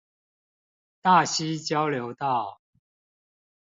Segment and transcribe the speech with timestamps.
[1.03, 2.59] 大溪交流道